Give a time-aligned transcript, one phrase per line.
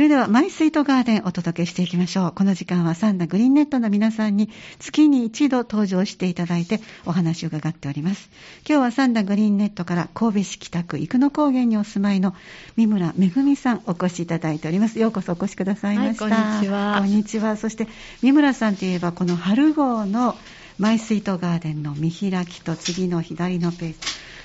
[0.00, 2.32] それでは、マイスイートガーデンお届けしていきましょう。
[2.32, 8.30] この時間はサンダグリーンネットの皆さんに月に一度登場していただいてお話を伺っております。
[8.66, 12.34] 今日はサンダグリーンネットから神戸市北区生野高原にお住まいの
[12.78, 14.98] 三村めぐみさんお越しいただいております。
[14.98, 16.24] ようこそお越しくださいました。
[16.24, 16.96] はい、こんにちは。
[17.00, 17.56] こんにちは。
[17.58, 17.86] そして
[18.22, 20.34] 三村さんといえばこの春号の
[20.78, 23.98] マイスイートガーデンの見開きと次の左のページ。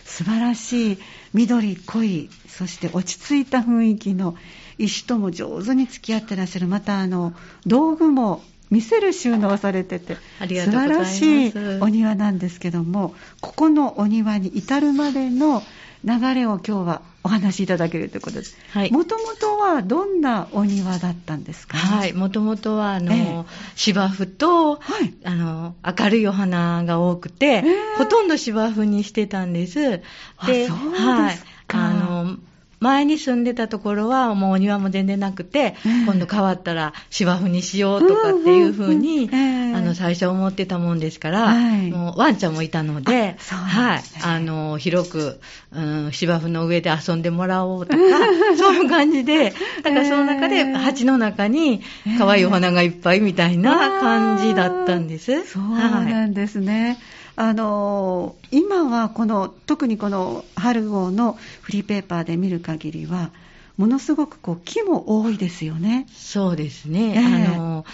[0.05, 0.97] 素晴らしい
[1.33, 4.37] 緑濃い、そして落ち着いた雰囲気の
[4.77, 6.67] 石とも上手に付き合ってらっしゃる。
[6.67, 7.33] またあの、
[7.65, 15.63] 道具も見せる収納されてて、素晴らしいお庭なんですけども、ここのお庭に至るまでの
[16.05, 18.55] 流れを今日はお話しいただけるということです。
[18.69, 18.91] はい。
[18.91, 22.13] もともとはどんなお庭だったんですか、はい。
[22.13, 30.01] もともとは、あの、えー、芝生と、はい、あの、明るいお花が多くて、えー、ほとんど芝生にしてたんです。
[30.45, 31.39] で、はい。
[31.69, 32.37] あの、
[32.79, 35.75] 前に住んでたところはもうお庭も全然なくて、
[36.05, 45.39] 今度変わったら芝生にしようとかっていうふうに、あの、最初思ってたもんですから、もうワンちゃんもいたので、はい、あの、広く、
[45.71, 47.99] うん、芝生の上で遊んでもらおうとか、
[48.57, 51.81] そういう感じで、だからその中で鉢の中に
[52.17, 55.45] 可愛いお花がいっぱいみたいな感じだったんです。
[55.45, 56.97] そうなんですね。
[57.35, 63.31] あの今はこの特にこの春号のフリーペーパーで見る限りは
[63.77, 66.07] ものすごくこう木も多いですよね。
[66.13, 67.13] そうですね。
[67.15, 67.85] えー、あの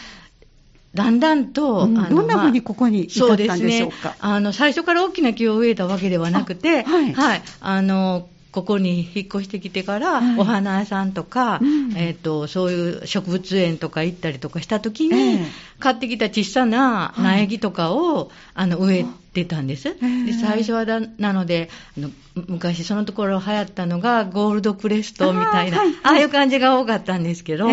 [0.93, 4.09] だんだんと、うん、どんなふうにここに至ったんでしょうか。
[4.09, 15.45] うね、あの最初から大きな木を植えたわけではなくて、はい、はい、あのここに引っ越してきてから、お花屋さんとか、うん、えっ、ー、と、そういう植物園とか行ったりとかしたときに、えー、
[15.79, 19.89] 買ってきた小さな苗木とかを、はい、あの、植えてたんです。
[19.89, 22.09] えー、で最初はだ、なのであの、
[22.47, 27.67] 昔そのところ流行ったのが、ゴールドクレストみたいな、あはいはい、ああいう感じが多かったんですけど、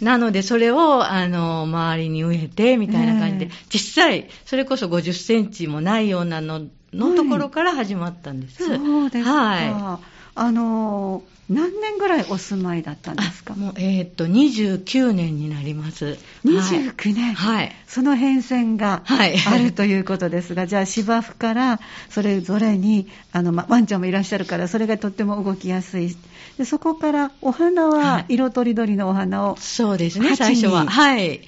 [0.00, 8.66] なのでそれを、あの、周りに植えて、みたいな感じで、実際、それこそ50センチもないようなののところから始まったんです。
[8.66, 9.32] そうですか。
[9.32, 10.12] はい。
[10.34, 13.54] あの何年ぐらいお住まいだったんですか？
[13.54, 16.18] もう、えー、っと、29年になります。
[16.44, 21.80] 29年、はい、その変遷があるということですが、はい、じゃあ芝生から
[22.10, 26.16] それぞれに、あの、ま、ワンちゃんもいらっしゃるから、それがとっても動きやすい。
[26.58, 30.86] でそこからお花は色とりどりのお花を、そうですね、最初は。
[30.86, 31.40] はい。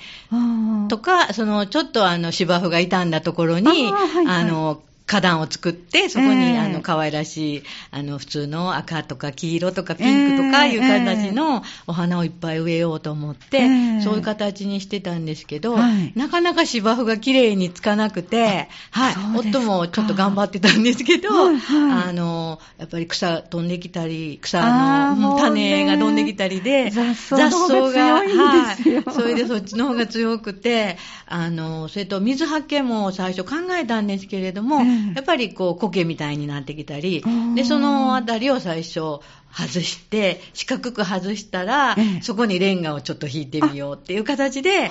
[0.88, 27.44] とか、その、ちょっとあの芝生が傷んだところに、あはいはい、あの、花壇を作って、そこに、えー、あの、可愛らしい、あの、普通の赤とか黄色とかピンクとかいう形のお花をいっぱい植えようと思って、えー、そういう形にしてたんですけど、はい、なかなか芝生が綺麗につかなくて、はい、夫もちょっと頑張ってたんですけど、あの、やっぱり草飛んできたり、草の種が飛んできたりで、雑草が、
[28.14, 37.24] はい、それでそっちの方が強くて、あの、それと水はけも最初考えたんですけれども、やっぱりこう苔みたいになってきたり、
[37.54, 39.20] で、そのあたりを最初
[39.56, 44.90] 外して、四角く外したら、そこにレンガをちょっと引いてみようっていう形で、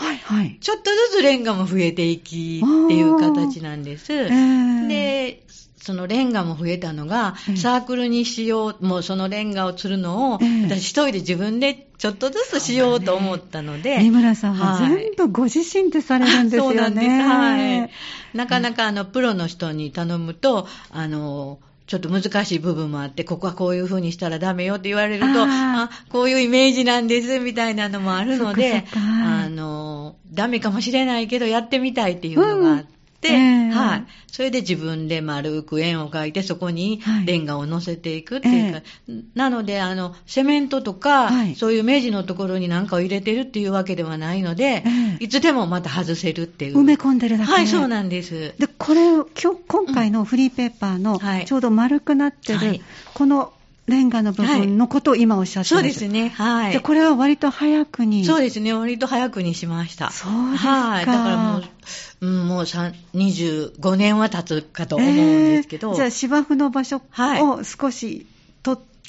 [0.59, 4.07] ちょっとずつレンガも増えていきっていう形なんです。
[4.87, 5.43] で、
[5.83, 13.97] そのレンガも増えたのが、サークルにしよう、もうそのレンガを釣るのを、私一人で自分でちょっとずつしようと思ったので。
[13.97, 16.77] 三村さんは全部ご自身でされるんですよね。
[16.77, 17.07] そうなんです。
[17.07, 17.89] はい。
[18.33, 32.92] なかなかあの、プロの人に頼むと、あの、ちょっと難しい部分もあって、ここはこういう風にしたらダメよって言われると、あこういうイメージなんですみたいなのもあるので、あの、ダメかもしれないけど、やってみたいっていうのがあって、
[33.29, 34.05] えー、はい。
[34.27, 46.79] それで自分で丸く円を描いて、そこにレンガを乗せていくっていうか、えー、なので、あの、セメントとか、はい、そういう明治のところに何かを入れてるっていうわけではないので、えー、いつでもまた外せるっていう。
[46.79, 48.55] 埋め込んでるだけはい、そうなんです。
[48.57, 52.81] で、これ、今日、今回のフリーペーパーの、ちょうど丸くなってる、はい、
[53.13, 53.53] この
[53.87, 56.29] レンガの部分のことを今おっしゃってます、はい、そうですね。
[56.29, 56.73] はい。
[56.73, 58.23] で、これは割と早くに。
[58.23, 58.73] そうですね。
[58.73, 60.09] 割と早くにしました。
[60.09, 60.69] そうですか。
[60.69, 61.05] はい。
[61.05, 61.63] だからもう、
[62.23, 65.89] うん、もう25年は経つかと思うんですけど。
[65.89, 68.25] えー、じゃあ芝生の場所を少し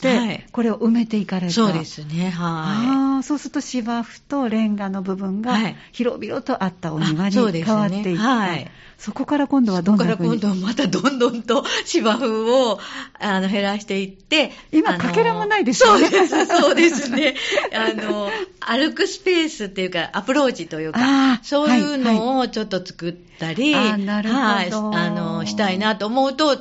[0.09, 1.53] はい、これを埋めていかれた。
[1.53, 2.31] そうですね。
[2.31, 2.33] はい。
[2.35, 5.57] ああ、そうすると芝生とレンガの部分が
[5.93, 8.11] 広々とあったお庭に変わっていった。
[8.11, 8.71] ね、はい。
[8.99, 12.79] そこから今度はどんどんそこから今度はまたどんどんと芝生を
[13.19, 16.09] あの減らしていって、今、かけらもないですよね。
[16.09, 17.35] そうです、そうですね。
[17.75, 18.31] あの、
[18.61, 26.57] 歩くスペースっていうか、アプローチというか、そういうのをちょっと作ったり、はいはい、あなるほどはい、あの、したいなと思うと、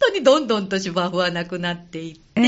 [0.00, 2.42] 当にどんどんと芝生はなくなっていって、え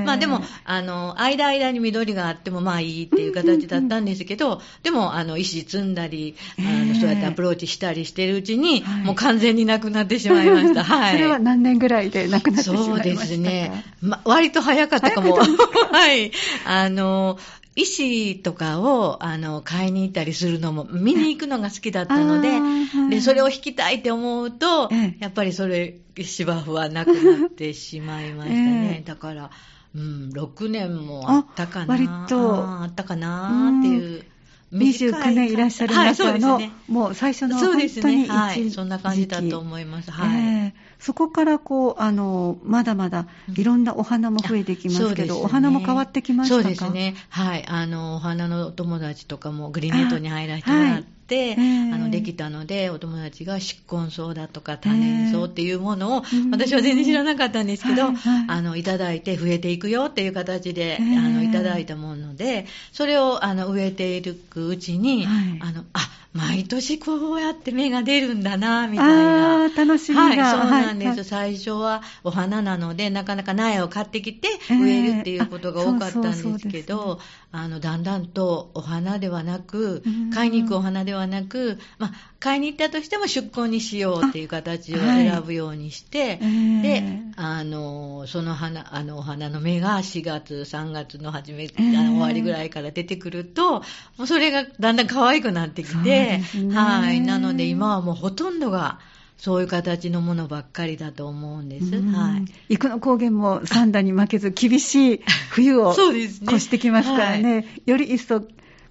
[0.00, 10.82] ー、まあでも、あの、間間に緑があってもまあいいっていう形だったんですけど、でも、あの、石積んだり、あの、そうやってアプローチしたりしてるうちに、もう完全になくなってしまいました。
[10.84, 11.12] はい。
[11.12, 13.84] それは何年ぐらいでなくなってしまいましたそうですね。
[14.00, 15.36] ま、割と早かったかも。
[15.92, 16.32] はい。
[16.64, 17.38] あの、
[17.76, 22.50] 石とかをあの買いに行ったりするのも見に行くのが好きだったので
[23.10, 29.50] でそれを弾きたいって思うと、やっぱりそれ芝生はなくなってしまいましたね、 だから、
[29.94, 31.86] うん、6年もあったかな。
[31.86, 34.24] 割とあったかなっていう。
[34.72, 40.10] 29年いらっしゃる中の、はいね、もう最初のそうですね、はい、そんな感じだと思います。
[40.10, 40.72] はい、えー、
[41.04, 46.62] そこからこうあのまだまだいろんなお花も増えてきますけど、ね、お花も変わってきましたか？
[46.62, 47.14] そうですね。
[47.28, 66.00] はい、あのお花のお友達とかもグリーンネットに入らせてもらって。、えー、あのできたのでお友達が宿根草だとか多年草っていうものを、えー、私は全然知らなかったんですけど、はいはい、あのいただいて増えていくよっていう形で、えー、あのいただいたものでそれをあの植えていくうちに、はい、あのあ
[66.34, 69.68] 毎年こうやって芽が出るんだな、みたいな。
[69.68, 70.22] 楽しみが。
[70.24, 71.24] はい、そうなんです、はい。
[71.24, 77.20] 最初はお花なので、なかなか苗を買ってきて植えるっていうことが多かったんですけど、
[77.56, 80.02] あの、だんだんとお花ではなく、
[80.34, 93.82] 買いに行くお花ではなく、まあ、買いに行ったとしても出向にしようっていう形を選ぶようにして、はい、で、あの、その花、あの、お花の芽が4月、3月の初め、あの終わりぐらいから出てくると、も
[94.24, 96.40] うそれがだんだん可愛くなってきて、
[96.72, 97.20] はい。
[97.20, 98.98] なので今はもうほとんどが、
[99.36, 102.00] そういう形のものばっかりだと思うんです。
[102.00, 102.38] は
[102.68, 102.76] い。
[102.76, 105.20] 生野高原も三段に負けず厳しい
[105.50, 108.42] 冬を 越してきますからね、はい、より一層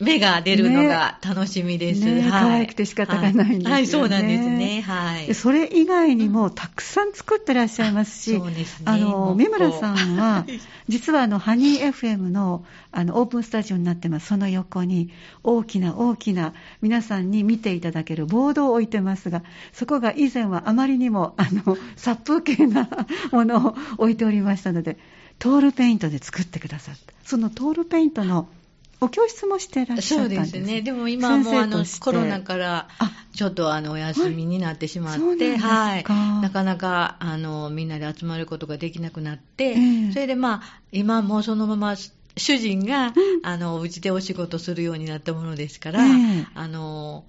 [0.04, 2.06] 芽が出るのが楽しみです。
[2.06, 3.88] ね、はい、可愛くて仕方がないんですよね、はい。
[3.88, 4.82] そうなんですね。
[4.82, 5.34] はい。
[5.34, 8.86] それ以外にもたくさん作ってらっしゃいますし、そうですね。
[8.86, 10.46] あの、三村さんは、
[10.88, 14.28] 実はあの、ハニー FM の、あの、オープンスタジオになってます。
[14.28, 15.10] その横に、
[15.44, 22.90] 大きな大きな、皆さんに見ていただけるボードを置いてますが、そこが以前はあまりにも、あの、殺風景な
[23.32, 24.98] ものを置いておりましたので、
[25.40, 27.14] トールペイントで作ってくださった。
[27.26, 28.48] そのトールペイントの
[29.04, 30.82] お教室もしてらっしゃったんですそうですね。
[30.82, 32.88] でも今もあのコロナから
[33.36, 36.04] ちょっとあのお休みになってしまって、はい、
[36.42, 43.14] なかなかあのみんなで集まることができなくなって、えー、それでまあ今もそのまま主人が、うん、
[43.44, 47.26] あのうちでお仕事するようになったものですから、えー、あの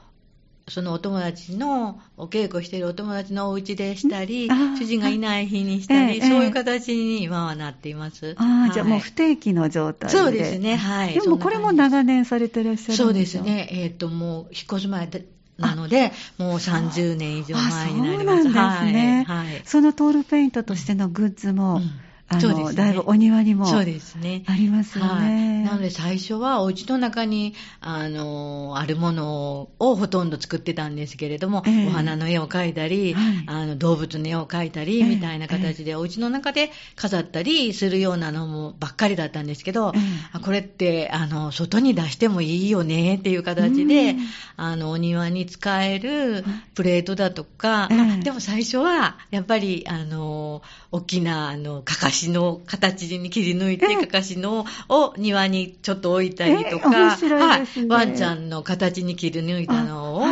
[0.69, 8.35] そのお友達の、お稽古しているお友達のお家でしたり、主人がいない日にしたり、そういう形に今はなっています。
[8.39, 10.17] あ、はい、じゃあもう不定期の状態で。
[10.17, 11.13] そうですね、はい。
[11.13, 15.27] でもこれも長年されてらっしゃるそうですね、えっ、ー、と、もう引っ越す前で、
[15.59, 18.45] なので、もう30年以上前になります。
[18.45, 19.25] そうなんですね。
[19.29, 19.63] はい。
[19.67, 21.83] そのトールペイントとしてのグッズも、うん
[22.29, 24.45] あの、ね、だいぶお庭にもそうですね。
[24.47, 25.11] ありますよね。
[25.11, 44.17] はい、なので最初はお家の中に、あの、あるものをほとんど作ってたんですけれども、えー、お花の絵を描いたり、はい、あの動物の絵を描いたり、みたいな形で、えー、お家の中で飾ったりするようなのもばっかりだったんですけど、えー、これって、あの、外に出してもいいよねっていう形で、
[44.57, 46.45] あの、お庭に使える
[46.75, 50.63] プレートだとか、まあ、でも最初は、やっぱり、あの、
[50.95, 60.23] 大きな、あの、かかしの形に切り抜いて、かかしのを庭にちょっと置いたりとか、はい、ワンちゃんの形に切り抜いたのを、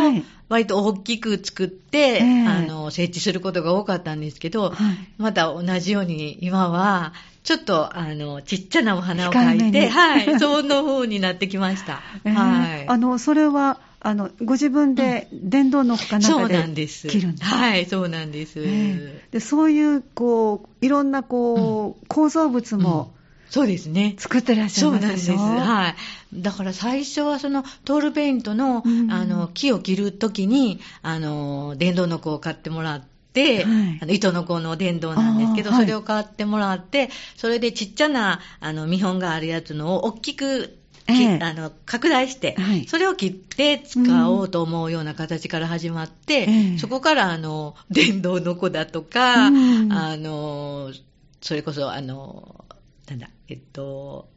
[0.48, 4.72] 割と大きく作って、あの、設置することが多かったんですけど、
[5.18, 12.00] また同じように今は、ちょっと、あの、ちっちゃなお花を描いて、はい、その風になってきました。
[12.24, 12.88] はい。
[12.88, 17.08] あの、それは、あの、ご自分で電動のかなんかで切るんです
[17.40, 18.60] はい、そうなんです。
[18.60, 23.14] えー、でそういう、こう、いろんな、こう、うん、構造物も、
[23.48, 24.16] そうですね。
[24.18, 25.30] 作ってらっしゃいますそうなんです。
[25.32, 25.94] はい。
[26.34, 50.92] だから最初はそのトールペイントの、うん、あの、木を切るときに、あの、電動の子を買ってもらって、はい、あの糸の子の電動なんですけど、それを買ってもらって、それでちっちゃなあの見本があるやつのを大きくえー、あの拡大して、はい、それを切って使おうと思うような形から始まって、うん、そこからあの電動の子だとか、うん、あの
[51.40, 52.64] それこそあの
[53.08, 54.28] なんだえっと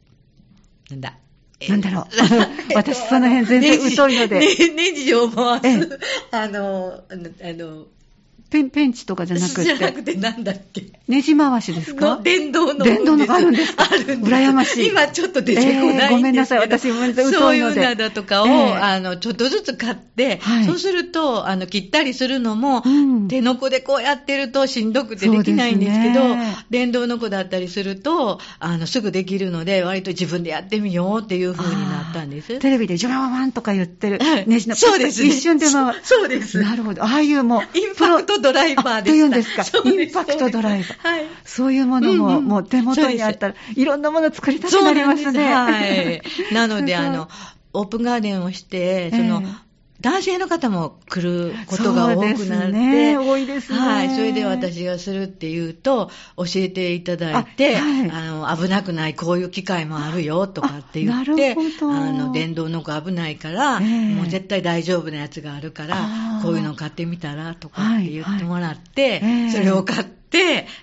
[0.90, 1.18] なんだ
[1.68, 2.04] なんだろう。
[2.76, 4.40] 私その辺全然疎いので。
[4.40, 5.98] ね、ネジを回す、
[6.30, 7.86] あの、あの、
[8.50, 9.64] ペンペンチとかじゃなくて。
[9.64, 12.18] じゃなくてなんだっけネジ回しですか？
[12.22, 12.84] 電動の。
[12.84, 13.84] 電動のがあるんですか？
[13.84, 14.20] あるんです。
[14.22, 14.88] 羨ましい。
[14.88, 32.58] 今ちょっと出てこないんですけど、えー、ごめんなさい、私ごめんなさい、そういうなとかを、えー、あの、ちょっとずつ買って、はい、そうすると、あの、切ったりするのも、うん、手の子でこうやってるとしんどくてできないんですけど、ね、電動の子だったりすると、あの、すぐできるので、割と自分でやってみようっていう風になったんです。
[32.58, 36.00] テレビでジョラワワンとか言ってる、ネジのそうです、ね、一瞬で回る。
[36.02, 36.60] そうです。
[36.60, 37.04] なるほど。
[37.04, 39.62] ああいうもう、インパクトドライバーでというんですか。
[39.84, 40.95] インパクトドライバー。
[40.98, 41.26] はい。
[41.44, 45.52] そういうものも、うんうん、もう手元にあったら、いろんなもの作りたくなりますね。
[45.52, 46.22] はい。
[46.52, 47.28] なので、あの、
[47.72, 49.66] オープンガーデンをして、その、えー
[50.00, 53.78] 男性の方も来ることが多くなって、ね、多いですね。
[53.78, 54.10] はい。
[54.10, 65.96] それで私がするっていうと、教えていただいて、あ,はい、あの、危なくない、こういう機会もあるよとかって言って、あの、電動の子危ないから、えー、もう絶対大丈夫なやつがあるから、
[66.42, 69.42] こういうの買ってみたらとかって言ってもらって、はい。
[69.42, 70.25] はい、それを買って、で、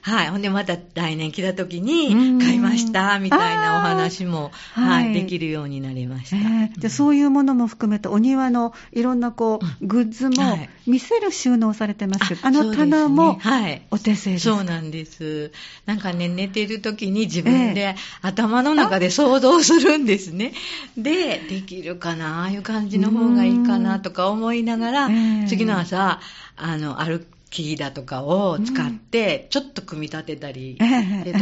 [0.01, 0.29] はい。
[0.29, 6.38] ほんでまた来年来た時に買いました、みたいなお話も、はい、はい、できるようになりました。
[6.38, 12.27] えー、で、そういうものも含めて、お庭のいろんなこう、グッズも見せる収納されてます。
[12.29, 13.81] けど、あ,あの棚も、はい。
[13.91, 14.45] お手製です。
[14.45, 15.51] そうなんです。
[15.86, 20.53] なんかね、寝てる時に自分で頭の中で想像するんですね。
[20.98, 25.10] で、できるかな、ああいう感じの方がいいかなとか思いながら、
[25.48, 26.19] 次の朝、
[26.55, 30.86] あの、歩木だとかを使って、ちょっと組み立てたり、と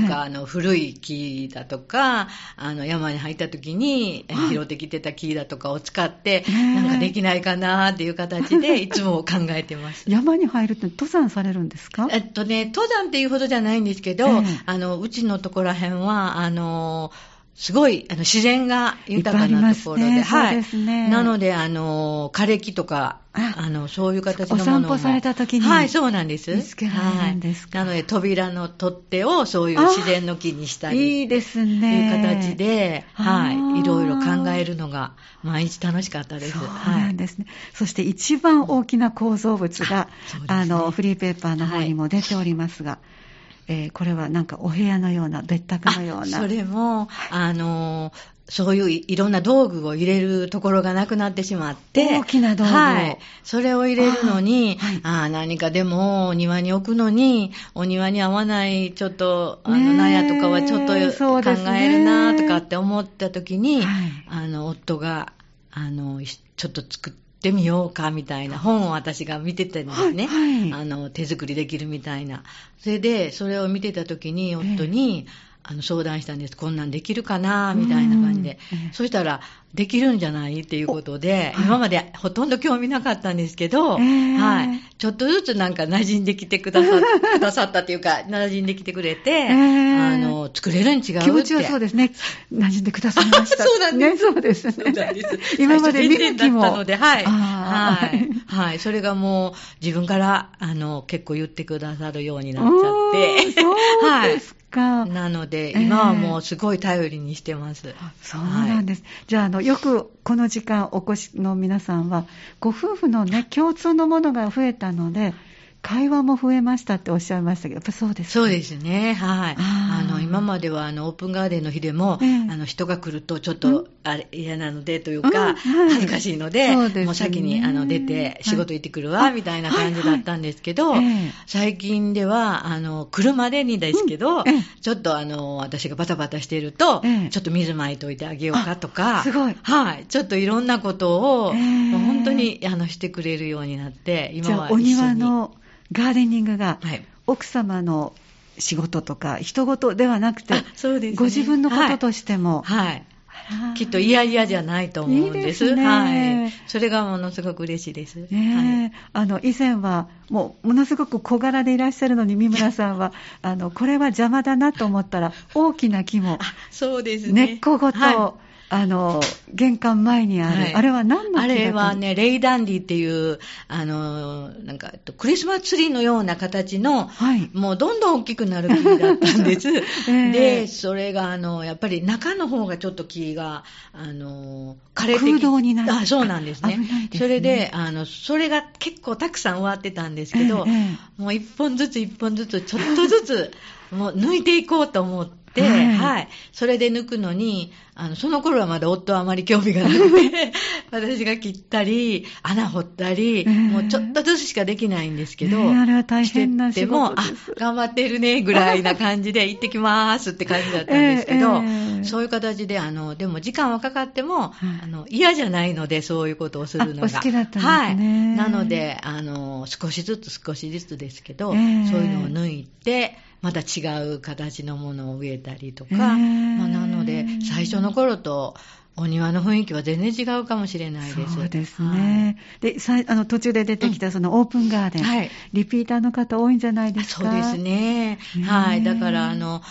[0.09, 2.27] か、あの、古い木だとか、
[2.57, 6.43] あの、山に入った時に拾ってきてた木だとかを使って、
[6.75, 10.03] なんかできないかなっていう形で、 いつも考えてます。
[10.09, 12.07] 山に入るって登山されるんですか？
[12.11, 14.27] えっとね、登山っていうほどじゃないんですけど、
[14.65, 17.11] あの、うちのところら辺は、あの、
[17.55, 20.55] すごい、あの、自然が豊かなところで、ね、はい。
[20.55, 21.09] ですね。
[21.09, 25.65] なので、あの、枯れ木とか、あの、そういう形のものお散歩された時に。
[25.65, 26.55] はい、そうなんです。
[26.55, 31.21] 見つけられるんですか、はい、なので、扉の取っ手をそういう自然の木にしたり。
[31.21, 32.07] いいですね。
[32.07, 36.57] いう形で、はい、いろいろ考えるのが、毎日楽しかったです。
[36.57, 37.45] そうなんですね。
[37.47, 40.07] はい、そして一番大きな構造物が、
[40.47, 43.20] あ,、ね、の、フリーペーパーの方にも出ておりますが、はい
[43.67, 46.39] えー、これはなんかお部屋のような、別宅のような。
[46.39, 48.11] それも、あの、
[48.51, 52.19] そういういろんな道具を入れるところがなくなってしまって。
[52.19, 53.17] 大きな道具はい。
[53.43, 65.31] それを入れるのに、あ、はい、あ何かでもお庭に置くのに、お庭に合わないちょっと、あの、納屋とかはちょっと考えるなとかって思った時に、はい、あの、夫が、
[65.71, 70.27] あの、ちょっと作って、ってみようかみたいな本を私が見てたんですね。
[70.27, 72.43] はいはい、あの、手作りできるみたいな。
[72.77, 76.57] それで、それを見てた時に、夫に、えー、あの、相談したんです。
[76.57, 78.57] こんなんできるかなみたいな感じで。
[78.73, 79.41] えー、そしたら、
[79.73, 80.61] できるんじゃない？
[80.61, 84.81] っていうことで、はい、今までほとんど興味なかったんですけど、えー、はい。
[84.97, 86.89] ちょっとずつなんか馴染んできてくださ
[87.33, 91.25] くださったっていうか、馴染んできてくれて、あの、作れるに違うって。
[91.25, 92.11] 気持ちはそうですね。
[92.53, 93.63] 馴染んでくださいました。
[93.63, 94.25] そうなんです。
[94.25, 94.73] ね、そうですね。
[94.73, 95.55] そうなんです。
[95.61, 96.61] 今まで見る気も。
[96.61, 97.23] だったので、はい。
[97.23, 98.29] はい。
[98.47, 98.79] はい。
[98.79, 99.53] それがもう
[99.83, 102.73] 自分から、あの、結構言ってくださるようになっちゃっ
[103.13, 103.51] て。
[103.61, 105.05] そうですか？
[105.05, 107.93] なので、今はもうすごい頼りにしてます。
[108.21, 109.03] そうなんです。
[109.27, 112.25] じゃあ、あの、よくこの時間お越しの皆さんは、
[112.59, 115.33] ご夫婦のね、共通のものが増えたので、
[115.81, 119.13] 会話も増えましたっておっしゃいましたけど、やっぱそうですそうですね。
[119.13, 119.55] はい。
[119.57, 125.55] あの、今までは、あの、オープンガーデンの日でも、えー、あの、人が来るとちょっと、あれ、嫌なのでというか、うんはい、
[125.89, 134.51] 恥ずかしいので、ね、もう先に、あの、出て、仕事行ってくるわ、はい、みたいな感じだったんですけど、はいはい、最近では、あの、来るまでにですけど、うんえ。
[134.53, 139.55] ー、ちょっとあの、私がバタバタしてると、えー、ちょっと水まいといてあげようかとか、すごい。
[139.61, 140.05] はい。
[140.07, 145.55] ちょっといろんなことを、本当に、あの、してくれるようになって、今はお庭の、
[145.91, 146.79] ガーデニングが、
[147.27, 148.13] 奥様の
[148.57, 153.03] 仕事とか、人事ではなくて、そうですね、ご自分のこととしても、はい。
[153.51, 155.37] はい、きっと嫌々じゃないと思うんです。
[155.37, 156.51] いいですね、はい。
[156.67, 158.15] それがものすごく嬉しいです。
[158.15, 166.39] ね、はい、あの、以前は、もう、ものすごく小柄でいらっしゃるのに、三村さんは、あの、これは邪魔だなと思ったら、大きな木も、
[166.69, 167.45] そうですね。
[167.47, 169.19] 根っこごと、はいあの、
[169.53, 173.37] 玄関前にある、はい、あれは何の木あれはね、レイダンディっていう、
[173.67, 179.67] あの、なんか、クリスマスツリーのような形の、はい、もうどんどん大きくなる木だったんです。
[180.07, 185.91] えー、で、それが、あの、やっぱり中の方がちょっと木が、あの、枯れて空洞になる。
[185.91, 186.75] あ、そうなんですね。
[186.75, 187.09] すね。
[187.17, 193.51] それで、あの、それが結構たくさん終わってたんですけど、えー、もう一本ずつ一本ずつ、ちょっとずつ、
[193.91, 200.53] もう抜いていこうと思って、て、はい、はい、それで抜くのに、あの、その頃はまだ夫はあまり興味がなくて、
[200.91, 207.23] 私が切ったり、穴掘ったり、えー、もうちょっとずつしかできないんですけど、ね、あれは大変な仕事も、あ、
[207.57, 214.53] 頑張ってるね、ぐらいな感じで、 行ってきますって感じだったんですけど、えーえー、そういう形で、あの、でも時間はかかっても、
[214.83, 217.09] あの、嫌じゃないので、そういうことをするのが。
[217.09, 217.71] 好きだったんですね。
[217.71, 217.95] はい。
[217.97, 223.81] なので、あの、少しずつ少しずつですけど、そういうのを抜いて、また違
[224.13, 228.55] う形のものを植えたりとか、まあ、なので、最初の頃と、
[228.97, 231.35] お庭の雰囲気は全然違うかもしれないです。
[231.35, 232.37] そうですね。
[232.61, 237.23] はい、で、さあの途中で出てきたそのオープンガーデン、うんはい、リピーターの方多いんじゃないですか？
[237.23, 238.19] そうですね。
[238.45, 238.83] はい。
[238.83, 239.61] だからあの、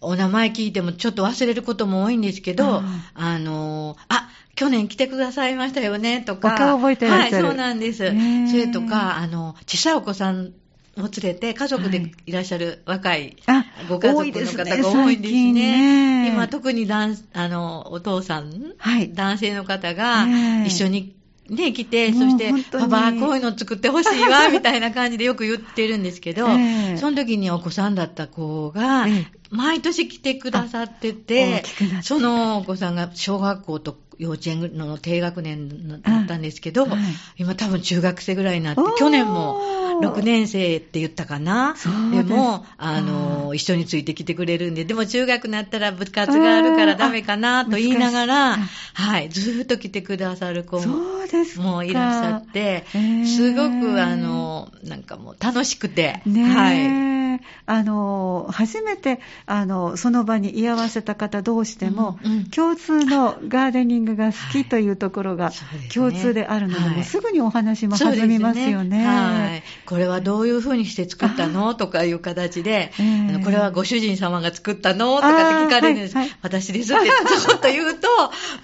[0.00, 2.84] お名前聞いてもちょっと忘れることも多いんですけど、
[3.14, 6.56] あの、あ、去年来てくださいましたよねとか。
[6.56, 8.06] 顔覚えてらっしゃるはい、そうなんです。
[8.50, 10.52] それとか、あの、小さいお子さん
[10.98, 12.32] を連れて家族でい。
[12.32, 13.36] らっしゃる若い
[13.88, 15.52] ご家族の方が多いんですね。
[15.52, 16.28] ね。
[16.28, 20.26] 今特にあのお父さん、はい、男性の方が
[20.66, 21.14] 一緒に
[21.48, 29.06] ね、来て、そして、パパ、こういうの作ってほしいわ、 みたいな感じでよく言ってるんですけど、えー、その時にお子さんだった子が、
[29.50, 31.62] 毎年来てくださってて、
[32.02, 37.00] そのお子さんが小学校と幼稚園の低学年だったんですけど、はい、
[37.38, 39.60] 今多分中学生ぐらいになって、去年も
[40.00, 41.74] 6年生って言ったかな。
[42.12, 48.56] でも、あの、一緒についてきてくれるんで、でも中学になったら部活があるからダメかなと言いながら、
[48.94, 50.80] はい、ずっと来てくださる子
[51.60, 52.84] もいらっしゃって、
[53.26, 57.23] すごく、あの、なんかもう楽しくて、はい。
[57.66, 65.50] あの初めてあのその場に居合わせた方どうしても、うんうん、共通のガーデニングが好きというところが
[65.92, 68.98] 共通であるので、はい、すぐにお話も弾みますよね。
[68.98, 76.16] ねはい、これはどういうふうにして作ったのとかいう形で、えー、これはご主人様が作ったのとかって聞かれるんです。
[76.16, 78.08] はいはい、私ですってちょっと言うと、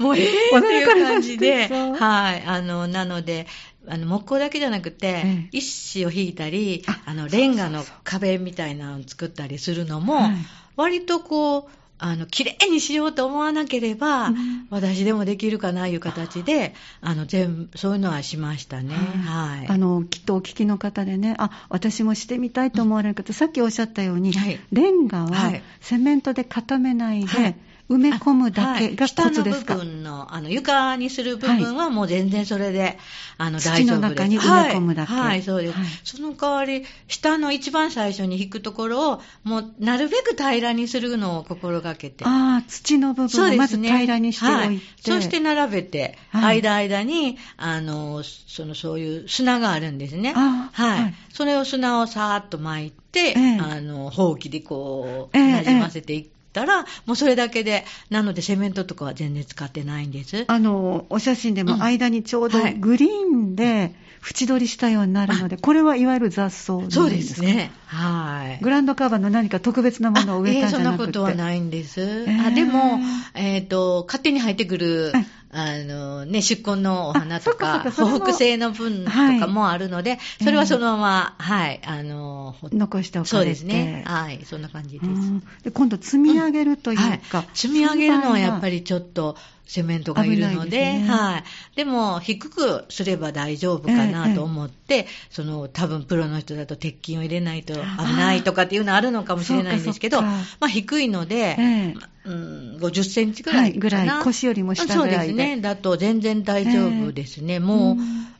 [0.02, 0.22] もうえ
[0.52, 3.46] えー、っていう感じで、 はい、あの、なので、
[3.88, 10.32] あの木工だけじゃなくて、ええ、石紙を引いたりあのレンガの壁みたいなのを作ったりするのも、はい、
[10.76, 11.64] 割とこう
[12.02, 27.56] あの綺麗にしようと思わなければ、うん、私でもできるかないう形であの全部そういうのはしましたね、はい、あのきっとお聞きの方でねあ私もしてみたいと思われる方、うん、さっきおっしゃったように、はい、レンガはセメントで固めないで、はい
[27.90, 32.98] 埋め込むだけがコツですか、はい、下の部分の、あの、床にする部分はもう全然それで、はい、
[33.38, 33.84] あの、大丈夫です。
[33.86, 35.12] 土の中に埋め込むだけ。
[35.12, 35.72] はい、はい、そうで
[36.04, 42.24] す、その代わり、下の一番最初に引くところを、もう、なるべく平らにするのを心がけて。
[42.24, 44.84] ああ、土の部分をまず平らにしておいて。
[45.02, 50.32] そ、ね,、して並べて、間間に、あの、その、そういう砂があるんですね。
[50.32, 51.14] はい。
[51.32, 60.44] それを砂をさーっと巻いて、えー、あの、ほうきでこう、なじませていって、たら、もうそれだけで、なのでセメントとかは全然使ってないんです。
[60.46, 67.70] あの、お写真でも間にちょうどグリーンで縁取りしたようになるので、これはいわゆる雑草そうですね。
[67.86, 68.62] はい。
[68.62, 72.00] グランドカバーの何か特別なものを植えたんじゃなくて、えー、そんなことはないんです。
[72.00, 73.00] えー、あでも、
[73.34, 83.36] えっ、ー、と、勝手に入ってくる、はいあのね、出根のお花とか、北北西の分とかもあるので、はい、それはそのまま、えー、はい、あの、残しておかれて。
[83.36, 84.04] そうですね。
[84.06, 85.64] はい、そんな感じです。
[85.64, 87.10] で今度積み上げるというか、うん。
[87.10, 89.36] はい、積み上げるのはやっぱりちょっと、
[89.70, 91.44] セメントがいるので、でね、はい。
[91.76, 97.80] でも、低くすれば大丈夫かなと思って、ええ、その、多分プロの人だと鉄筋を入れないと危
[98.16, 105.60] ないとかっていうのはあるのかもしれないんですけど、まあ低いので、えうん、50センチぐらいかな、はい、ぐらい、腰よりも下ぐらいそうですね。
[105.60, 107.54] だと全然大丈夫ですね。
[107.54, 107.96] えー、も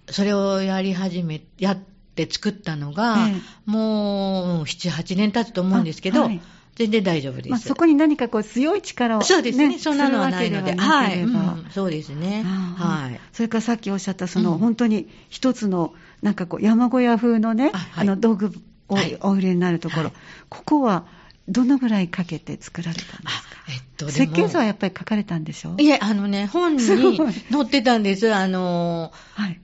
[0.09, 1.79] う、それをやり始め、やっ
[2.17, 6.41] て作ったのが、えー、もう、7、8年経つと思うんですけど、はい
[6.81, 7.49] 全然大丈夫です。
[7.51, 9.79] まあ、そこに何かこう強い力を、ね、そうですね。
[9.79, 10.75] そんなのはないので。
[10.75, 12.43] はい、うん、そうですね。
[12.43, 13.21] はい。
[13.33, 18.53] それからさっきおっしゃったその、うん、本当に一つのなんかこう山小屋風のね、あの道具
[18.89, 20.13] をお入れになるところ、はい、
[20.49, 21.07] ここは
[21.49, 23.25] どのぐらいかけて作られたんですか、
[23.69, 25.75] えっと、設計図はやっぱり書かれたんでしょ？
[25.79, 26.83] いえ、あのね、本に
[27.51, 28.33] 載ってたんです。
[28.33, 29.61] あの、はい、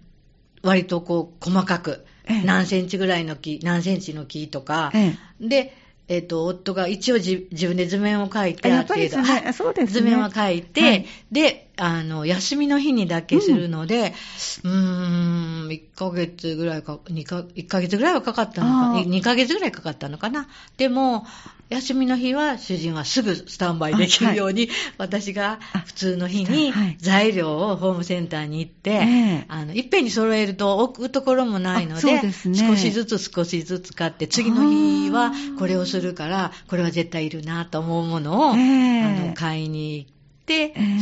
[0.63, 5.77] 割とこう、細かく、ええ、何センチぐらいの木、何センチの木とか、ええ、で、
[6.09, 9.93] えっ、ー、と、夫が一応自分で図面を描いて、やっぱりですね、そうですね。
[9.93, 14.15] 図面を描いて、はい、で、あの、休みの日にだけするので、
[14.63, 20.49] うーん、1ヶ月ぐらいか、2か、1ヶ月ぐらいはかかったのか、2ヶ月ぐらいかかったのかな。
[20.77, 21.27] でも、
[21.69, 40.16] 休みの日は主人はすぐスタンバイできるように、私が普通の日に材料をホームセンターに行って、あのいっぺんに揃えると置くところもないので、少しずつ少しずつ買って、次の日はこれをするから、これは絶対いるなと思うものを、あの買いに行って、で、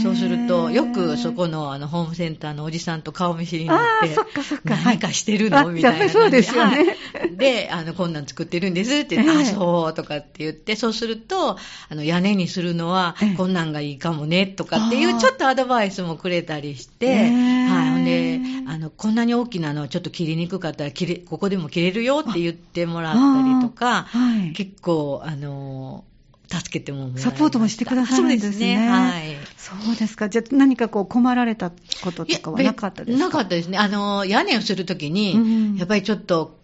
[0.02, 4.76] そうすると、よくそこのあのホームセンターのおじさんと顔見知りになって、そっかそっか。
[4.76, 5.70] 何かしてるの？
[5.70, 6.96] みたいなそうですよね。
[7.36, 17.90] で、あの、こんなん作ってるんですって言って、あ、そうとかって言って、そうすると、あの、屋根にするのは、こんなんがいいかもね、とかっていう、ちょっとアドバイスもくれたりして、はい。
[17.90, 24.06] ほんで、あの、こんなに大きなのちょっと切りにくかったら、切れ、ここでも切れるよって言ってもらったりとか、
[24.54, 26.04] 結構、あの、
[26.48, 28.52] 助けてもサポートもしてくださるんですね。
[28.52, 28.88] そうですね。
[28.88, 29.36] はい。
[29.56, 30.28] そうですか。
[30.28, 31.70] じゃあ何かこう困られた
[32.02, 33.24] こととかはなかったですか？
[33.26, 33.78] なかったですね。
[33.78, 36.58] あの、屋根をするときに、やっぱりちょっと、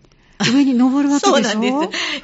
[0.45, 1.35] 上に登るわけでしょ？
[1.35, 1.77] そうなんです。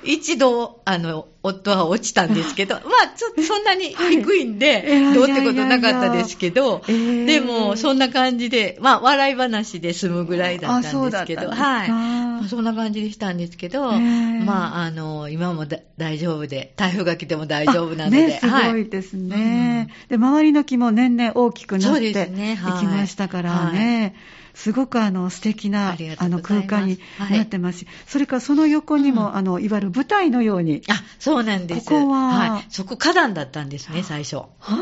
[0.05, 11.89] 一度、あの、夫は落ちたんですけど、まあ、ちょっとそんなに低いんで、はい、どうってことなかったですけど、でも、そんな感じで、まあ、笑い話で済むぐらいだったんですけど、はい。
[11.89, 18.27] まあ、そんな感じでしたんですけど、まあ、あの、今も大丈夫で、台風が来ても大丈夫なので。
[18.27, 22.13] ね、すごいですね、はい、で、周りの木も年々大きくなってい。
[22.13, 24.17] きましたからね。
[24.57, 26.99] すごくあの素敵なあの空間に
[27.31, 30.83] なってますし、はい、それからその横にも、うん、あのいわゆる舞台のように。
[30.89, 31.87] あ、そうなんです。
[31.87, 34.37] ここは、はい、そこ花壇だったんですね、最初。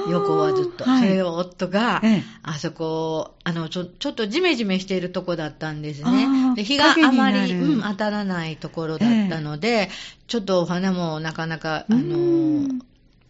[0.09, 0.85] 横はずっと。
[0.85, 6.55] はい、それを夫が、ええ、あそこ、あのちょ、ちょっとジメジメしているとこだったんですね。
[6.55, 9.91] で日があまり、うん、当たらないところだったので、え、
[10.29, 12.69] ちょっとお花もなかなか、あの、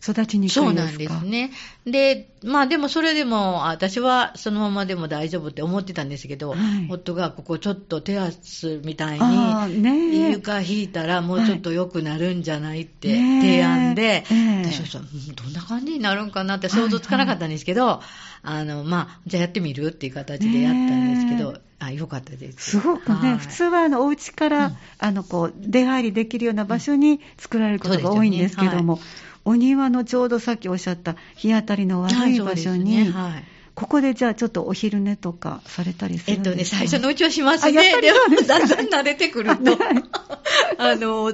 [0.06, 0.66] 育ちにくいですか？
[0.66, 1.50] そうなんですね。
[1.86, 6.58] で、まあでもそれでも、私はそのままでも大丈夫って思ってたんですけど、はい、
[6.90, 15.02] 夫がここちょっとテラスみたいに、ね、床引いたらもうちょっと良くなるんじゃないって提案で、はい私は
[15.34, 18.02] どんな感じになるんかなって想像つかなかったんですけど、は
[18.44, 18.54] い。
[18.54, 22.70] はい、あの、まあ、じゃあやってみるっていう形でやったんですけど、あ、よかったです。
[22.72, 28.98] すごくね、はい、普通はあのお家から、うん、あのこう出入りできるような場所に作られることが多いんですけども、
[29.44, 36.82] お庭のちょうどさっきおっしゃった日当たりの悪い場所に、はいはい、ここでじゃあちょっとお昼寝とかされたりするんですか？
[36.82, 38.00] えっとね、最初のうちはしますね。
[38.00, 39.78] でもだんだん慣れてくると、
[40.78, 41.32] あの、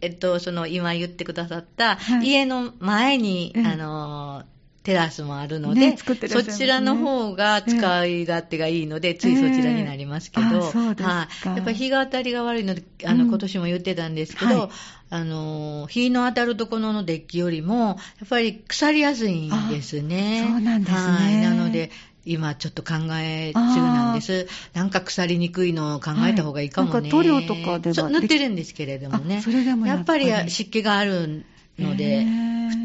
[0.00, 4.42] えっと、その今言ってくださった、家の前に、はい、あの、
[4.84, 14.70] テラスもあるので、ね、そちらの方が使い勝手がいいので、えー、ついそちらになりますけど、えー、はい、やっぱり日が当たりが悪いので、あの、今年も言ってたんですけど、うんはい、
[15.08, 17.94] あの、日の当たるところのデッキよりも、や
[18.26, 20.44] っぱり腐りやすいんですね。
[20.46, 20.98] そうなんですね。
[20.98, 21.90] はい、なので、
[22.26, 24.46] 今ちょっと考え中なんです。
[24.74, 26.92] なんか腐りにくいのを考えた方がいいかもね。
[26.94, 29.40] はい、なんか塗料とかでは塗ってるんですけれどもね。
[29.40, 30.30] それでもやっぱり。
[30.50, 31.46] 湿気がある
[31.78, 32.26] ので、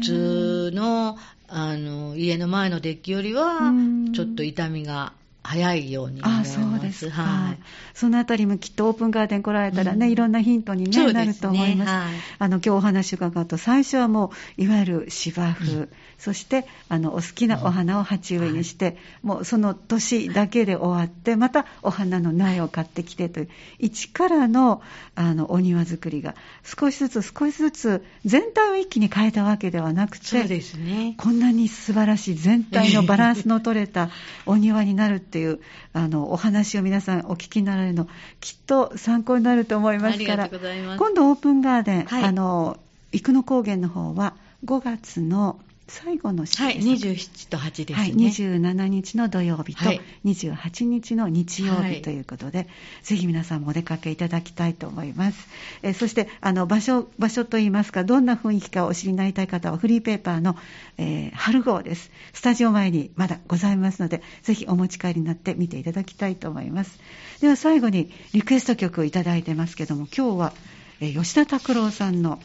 [0.00, 1.18] 通の
[1.52, 3.72] あの家の前のデッキよりは、
[4.14, 6.20] ちょっと痛みが早いように。
[6.22, 7.58] あそうですはい。
[7.94, 11.90] そのあたりもきっとオープンガーデン来られたらね、うん、いろんなヒントに、ね、なると思います。
[11.90, 23.48] はい、あの今日お話伺うと最初はもういわゆる芝生、うん、そしてあのお好きなお花を鉢植えにして、うん、もうその年だけで終わってまたお花の苗を買ってきてという
[23.78, 24.82] 一からの
[25.14, 31.14] あのお庭作りが少しずつ少しずつ全体を一気に変えたわけではなくて、そうですね。
[31.18, 34.10] こんなに素晴らしい全体のバランスの取れた
[34.46, 35.60] お庭になるっていう
[35.92, 38.08] あのお話を皆さんお聞きになられるの
[38.40, 40.48] きっと参考になると思いますから。
[40.48, 42.78] 今度オープンガーデン、はい、あの
[43.12, 45.58] 生野高原の方は5月の
[45.90, 47.94] 最後の週はい、27と8ですね。
[47.96, 49.82] はい、27日の土曜日と
[50.24, 52.68] 28日の日曜日ということで、はい、
[53.02, 55.48] ぜひ皆さんもお出かけいただきたいと思います。
[55.82, 60.56] えそして、あの、場所、場所といいますか、どんな雰囲気かお知りになりたい方は、フリーペーパーの、
[60.96, 62.12] えー、春号です。
[62.34, 67.00] スタジオ前にまだございますので、ぜひお持ち帰りになって見ていただきたいと思います。
[67.40, 70.52] では最後に、リクエスト曲をいただいてますけども、今日は、
[71.00, 72.40] えー、吉田拓郎さんの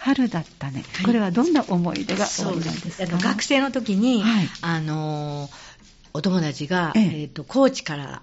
[0.00, 3.16] 春だったね、はい、これはどんな思い出がおありなんですか？
[3.18, 5.48] 学生の時に、はい、あの
[6.12, 7.02] お友達が、ええ。
[7.24, 8.22] ーと、高知から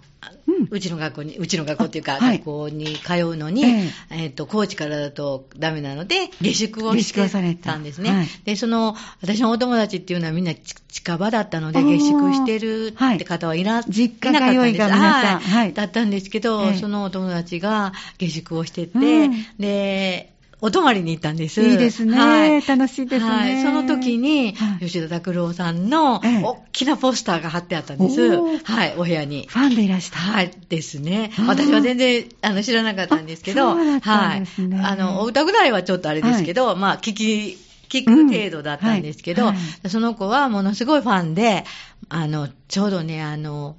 [0.70, 4.24] うちの学校に、うちの学校っていうか、学校に通うのに、ええ。
[4.24, 8.10] えー、と、高知からだとダメなので、下宿をしてたんですね。
[8.10, 15.50] はい、で、その、私のお友達っていうのはみんな近場だったので、下宿してるって方はいら、はい、実家なかったんです。
[15.50, 15.74] はい。
[15.74, 21.62] だったんですけど、そのお友達が下宿をしてて、うん、で、お泊まりに行ったんです。
[21.62, 22.17] いいですね。
[22.17, 23.32] はい、楽しいですね。
[23.32, 23.62] はい。
[23.62, 28.36] その時に、吉田拓郎さんの大きなポスターが貼ってあったんです。
[28.63, 29.46] はい、お部屋に。
[29.48, 30.17] ファンでいらした。
[30.17, 31.32] はい、ですね。
[31.48, 34.43] 私は全然あの知らなかったんですけど、はい。
[34.82, 37.58] あの、お歌ぐらいはちょっとあれですけど、まあ、聞き、
[37.89, 39.54] 聞く程度だったんですけど、
[39.88, 41.65] その子はものすごいファンで、
[42.10, 43.78] あの、ちょうどね、あの、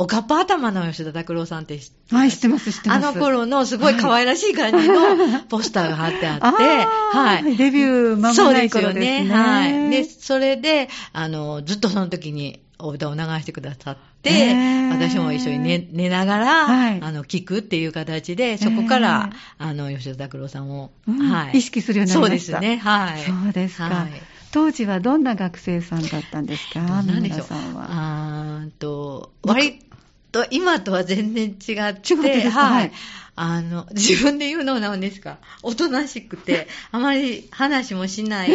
[0.00, 3.06] おかっぱ頭の吉田拓郎さんって知ってはい、知ってます、知ってます。
[3.06, 6.46] あの頃のすごい可愛らしい感じのポスターが貼ってあって、
[7.18, 7.56] はい。
[7.58, 8.80] デビュー間もない頃ですね。
[8.80, 9.34] そうですよね。
[9.34, 9.90] はい。
[9.90, 14.56] で、それで、あの、ずっとその時にお歌を流してくださって、
[14.90, 21.58] 私も一緒に寝寝ながら、はい、あの、聞くっていう形で、そこから、あの、吉田拓郎さんを、うん、はい。
[21.58, 22.52] 意識するようになりました。
[22.52, 22.76] そうですね。
[22.78, 23.22] はい。
[23.22, 23.84] そうですか。
[23.84, 26.80] はい当時はどんな学生さんだったんですか？
[26.80, 27.46] 何でしょう。
[27.50, 29.80] あーと、割
[30.32, 32.92] と今とは全然違って、はい。
[33.36, 38.50] あの、自分で言うのなんですか、おとなしくて、あまり話もしない。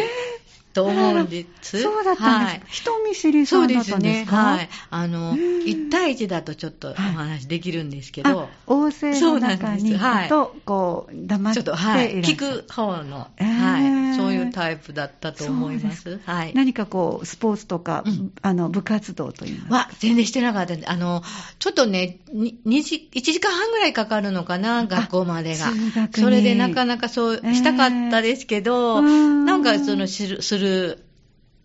[0.75, 1.81] と思うんです。
[1.81, 4.35] そうだったんです、はい、人見知りさんだったんですか？
[4.35, 4.69] はい。
[4.91, 16.19] あの、1対1だとちょっとお話できるんですけど、大勢の中にはい、と、こう、黙ってちょっと、はい、聞く方の、はい、そういうタイプだったと思います。
[16.25, 16.51] はい。
[16.53, 21.23] 何かこう、スポーツとか、うん、あの、部活動というのは全然してなかったんで、あの、
[21.59, 25.71] ちょっとね、2時、1時間半ぐらいかかるのかな、学校までが。
[26.13, 31.05] それでなかなかそうしたかったですけど、なんかその、する、するる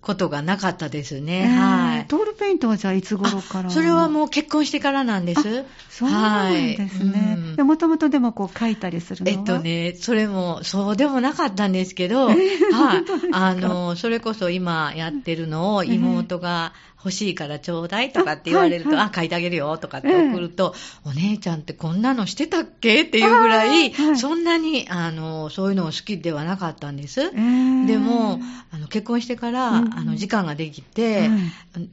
[0.01, 1.43] ことがなかったですね。
[1.43, 2.07] えー、はい。
[2.07, 3.69] トールペイントはじゃあいつ頃から？
[3.69, 5.43] それはもう結婚してからなんです。
[5.91, 7.63] そうなんですね。
[7.63, 9.37] もともとでもこう書いたりするのは？
[9.39, 12.37] えっとね、それもそうでもなかったんですけど、はい。
[13.33, 20.75] あの、それこそ今やってるのを妹が、欲しいからちょうだいとかって言われると、あはいはい、あ、書いてあげるよとかって送ると、
[21.07, 27.23] えー、お姉ちゃんってこんなのしてたっけっていうぐらい、はい、そんなに、あの、そういうのを好きではなかったんです。
[27.23, 31.31] えー、でも、あの、結婚してから、うん、あの、時間ができて、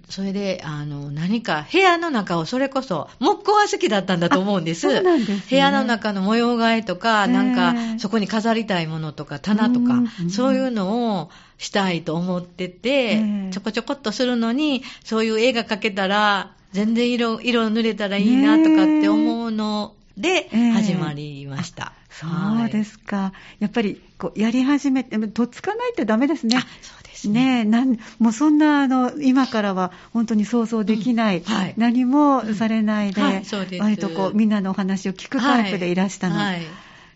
[0.09, 4.87] それで、あの、何か部屋の中をそれこそ、木工は好きだったんだと思うんです。
[4.89, 21.93] です、ね、部屋の中の模様替えとか、なんか、そこに飾りたいものとか、棚とか、そういうのを、したいと思ってて、ちょこちょこっとするのに、そういう絵が描けたら、全然色、色塗れたらいいなとかって思うので、始まりました。
[22.09, 22.25] そ
[22.65, 23.17] うですか。
[23.17, 26.59] はい、やっぱり、こう、やり始めて、とっつかないってダメですね。
[26.81, 27.63] そうですね。
[27.63, 36.35] ねなんもうそんな、あの、今からは本当に想像できない、うんはい、何もされないで、うんはい、割とこう、みんなのお話を聞くタイプでいらしたの。
[36.35, 36.61] はい。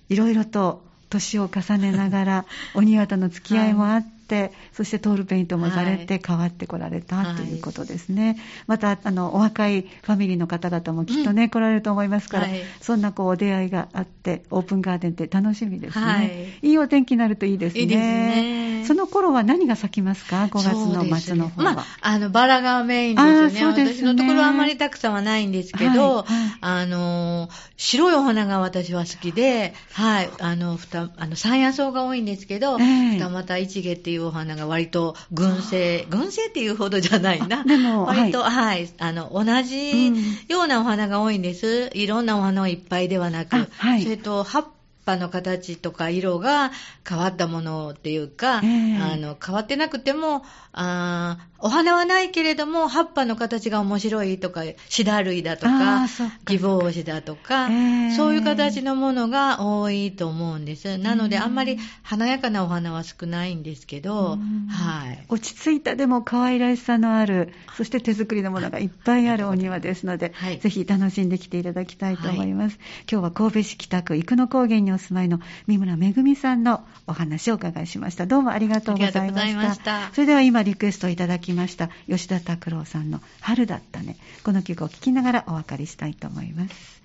[0.10, 8.38] いろいろと年を重ねながら、 お庭との付き合いもあって、て、そしてトールペイントもされて変わってこられた、はい、ということですね。
[8.66, 16.06] また、あの、お若いファミリーの方々もきっとね、うん、来られると思いますから、はい、そんなこう、お出会いがあって、オープンガーデンって楽しみですね。
[16.06, 17.82] はい、いいお天気になるといいですね。
[17.82, 18.86] いいですね。
[18.86, 21.74] その頃は何が咲きますか ?5 月の末の方は。
[21.74, 23.50] まあ、あの、バラがメインですよね。
[23.50, 26.26] すね私のところはあまりたくさんはないんですけど、はい、
[26.62, 30.80] あの、白いお花が私は好きで、はい、あの、
[31.18, 37.64] あの、山野草が多いんですけど、えー、二股一毛っていうお花が割と群生、群生っていうほどじゃないな。
[37.64, 40.08] でも、割と、はい、はい、あの、同じ
[40.48, 41.90] ようなお花が多いんです。
[41.94, 44.70] いろんなお花をいっぱいではなく、はい、それと、葉っぱ
[45.18, 46.72] の形とか色が
[47.08, 56.08] 変わったものっていうか、えー、あの変わってなくてもあ、お花はないけれども、葉っぱの形が面白いとか、シダ類だとか、
[56.46, 60.98] ギボウシだとか、えー、そういう形のものが多いと思うんです。
[60.98, 64.38] なので、あんまり華やかなお花は少ないんですけど、
[64.70, 72.78] はい、落ち着いたでも可愛らしさのある、そして手作りのものがいっぱいあるお庭ですので、はい、ぜひ楽しんできていただきたいと思います。
[72.78, 78.26] はい、今日は神戸市北区生野高原にお住まいの三村めぐみさんのお話をお伺いしました。
[78.26, 79.74] どうもありがとうございました。
[79.74, 84.18] したそれでは今リクエストいただきました吉田拓郎さんの春だったね。
[84.44, 87.00] この曲を聴きながらお別れしたいと思います。